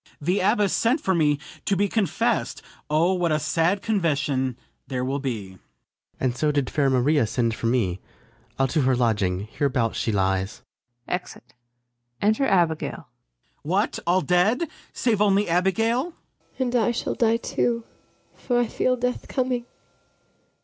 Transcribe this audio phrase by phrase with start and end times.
[0.19, 4.57] The abbess sent for me to be confess'd: O, what a sad confession
[4.89, 5.47] will there be!
[5.47, 5.59] FRIAR JACOMO.
[6.21, 7.99] And so did fair Maria send for me:
[8.57, 10.63] I'll to her lodging; hereabouts she lies.
[11.07, 11.53] [Exit.]
[12.19, 12.75] Enter ABIGAIL.
[12.89, 13.05] FRIAR BARNARDINE.
[13.61, 15.99] What, all dead, save only Abigail!
[15.99, 16.17] ABIGAIL.
[16.57, 17.83] And I shall die too,
[18.33, 19.65] for I feel death coming.